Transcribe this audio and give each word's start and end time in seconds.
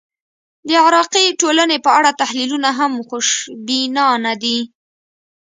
د 0.67 0.69
عراقي 0.85 1.25
ټولنې 1.41 1.77
په 1.85 1.89
اړه 1.97 2.11
تحلیلونه 2.21 2.69
هم 2.79 2.91
خوشبینانه 3.07 4.33
دي. 4.43 4.59